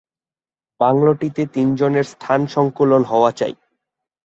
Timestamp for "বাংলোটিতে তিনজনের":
0.79-2.03